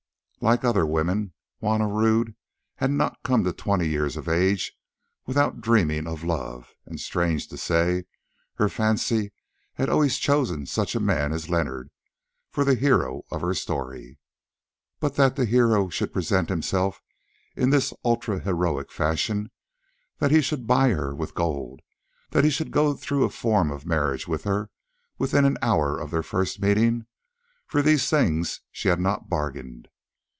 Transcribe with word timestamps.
Like 0.43 0.63
other 0.63 0.87
women, 0.87 1.33
Juanna 1.59 1.85
Rodd 1.85 2.33
had 2.77 2.89
not 2.89 3.21
come 3.21 3.43
to 3.43 3.53
twenty 3.53 3.87
years 3.87 4.17
of 4.17 4.27
age 4.27 4.73
without 5.27 5.61
dreaming 5.61 6.07
of 6.07 6.23
love, 6.23 6.73
and, 6.83 6.99
strange 6.99 7.47
to 7.49 7.57
say, 7.59 8.05
her 8.55 8.67
fancy 8.67 9.33
had 9.75 9.87
always 9.87 10.17
chosen 10.17 10.65
some 10.65 10.87
such 10.87 10.99
man 10.99 11.31
as 11.31 11.47
Leonard 11.51 11.91
for 12.49 12.65
the 12.65 12.73
hero 12.73 13.21
of 13.29 13.41
the 13.43 13.53
story. 13.53 14.17
But 14.99 15.13
that 15.13 15.35
the 15.35 15.45
hero 15.45 15.89
should 15.89 16.11
present 16.11 16.49
himself 16.49 17.03
in 17.55 17.69
this 17.69 17.93
ultra 18.03 18.39
heroic 18.39 18.91
fashion, 18.91 19.51
that 20.17 20.31
he 20.31 20.41
should 20.41 20.65
buy 20.65 20.89
her 20.89 21.13
with 21.13 21.35
gold, 21.35 21.81
that 22.31 22.43
he 22.43 22.49
should 22.49 22.71
go 22.71 22.95
through 22.95 23.25
a 23.25 23.29
form 23.29 23.69
of 23.69 23.85
marriage 23.85 24.27
with 24.27 24.45
her 24.45 24.71
within 25.19 25.45
an 25.45 25.59
hour 25.61 25.99
of 25.99 26.09
their 26.09 26.23
first 26.23 26.59
meeting—for 26.59 27.83
these 27.83 28.09
things 28.09 28.61
she 28.71 28.87
had 28.87 28.99
not 28.99 29.29
bargained. 29.29 29.87